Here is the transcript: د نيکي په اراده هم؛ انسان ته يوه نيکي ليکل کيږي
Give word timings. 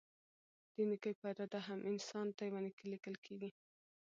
د 0.73 0.75
نيکي 0.89 1.11
په 1.19 1.25
اراده 1.31 1.59
هم؛ 1.67 1.79
انسان 1.91 2.27
ته 2.37 2.41
يوه 2.49 2.59
نيکي 2.65 2.85
ليکل 2.93 3.15
کيږي 3.25 3.49